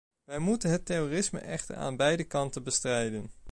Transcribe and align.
Wij 0.23 0.39
moeten 0.39 0.69
het 0.69 0.85
terrorisme 0.85 1.39
echter 1.39 1.75
aan 1.75 1.97
beide 1.97 2.23
kanten 2.23 2.63
bestrijden. 2.63 3.31